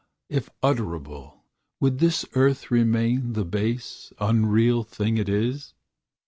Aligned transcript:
if 0.29 0.49
utterable, 0.63 1.41
would 1.79 1.99
this 1.99 2.25
earth 2.33 2.71
Remain 2.71 3.33
the 3.33 3.45
base, 3.45 4.11
unreal 4.19 4.81
thing 4.81 5.15
it 5.19 5.29
is? 5.29 5.75